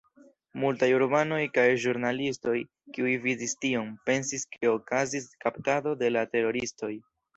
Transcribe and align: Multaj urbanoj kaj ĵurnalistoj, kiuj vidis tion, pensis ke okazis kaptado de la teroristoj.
Multaj 0.61 0.87
urbanoj 0.99 1.41
kaj 1.57 1.65
ĵurnalistoj, 1.83 2.55
kiuj 2.95 3.13
vidis 3.27 3.55
tion, 3.67 3.91
pensis 4.11 4.49
ke 4.57 4.73
okazis 4.73 5.29
kaptado 5.47 5.95
de 6.01 6.11
la 6.15 6.25
teroristoj. 6.33 6.95